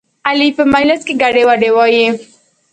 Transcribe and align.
علي 0.27 0.47
په 0.57 0.63
مجلس 0.73 1.01
کې 1.07 1.13
ګډې 1.21 1.43
وډې 1.47 1.69
وایي. 1.75 2.07